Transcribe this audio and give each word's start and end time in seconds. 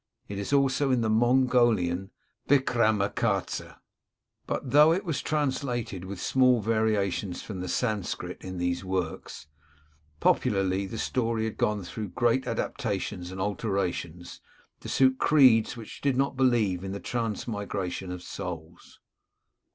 It 0.27 0.39
is 0.39 0.51
also 0.51 0.89
in 0.89 1.01
the 1.01 1.11
Mongolian 1.11 2.09
Vikramacarzta, 2.49 3.77
But, 4.47 4.71
though 4.71 4.91
it 4.91 5.05
was 5.05 5.21
translated 5.21 6.05
with 6.05 6.19
small 6.19 6.59
variations 6.59 7.43
from 7.43 7.59
the 7.59 7.67
Sanscrit 7.69 8.43
in 8.43 8.57
these 8.57 8.83
works, 8.83 9.45
popularly 10.19 10.87
the 10.87 10.97
story 10.97 11.43
had 11.45 11.57
gone 11.59 11.83
through 11.83 12.07
great 12.07 12.45
adapta 12.47 12.97
244 12.97 12.97
King 12.97 12.97
Robert 12.97 12.97
of 12.97 12.97
Sicily 12.97 13.09
tions 13.11 13.31
and 13.31 13.41
alterations 14.19 14.41
to 14.79 14.89
suit 14.89 15.19
creeds 15.19 15.77
which 15.77 16.01
did 16.01 16.17
not 16.17 16.35
believe 16.35 16.83
in 16.83 16.93
the 16.93 16.99
transmigration 16.99 18.11
of 18.11 18.23
souls. 18.23 18.99